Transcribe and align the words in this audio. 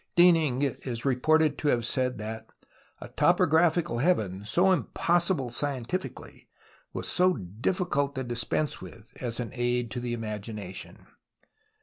Dean 0.15 0.35
Inge 0.35 0.63
is 0.81 1.05
reported 1.05 1.59
to 1.59 1.67
have 1.67 1.85
said 1.85 2.17
that" 2.17 2.47
a 3.01 3.09
topographical 3.09 3.99
heaven, 3.99 4.43
so 4.45 4.63
GETTIiNG 4.63 4.65
TO 4.65 4.65
HEAVEN 4.65 4.65
103 4.65 4.89
impossible 4.89 5.49
scientifically, 5.51 6.47
was 6.91 7.07
so 7.07 7.33
difficult 7.37 8.15
to 8.15 8.23
dis 8.23 8.43
pense 8.43 8.81
with 8.81 9.15
as 9.21 9.39
an 9.39 9.51
aid 9.53 9.91
to 9.91 9.99
the 9.99 10.13
imagination." 10.13 11.05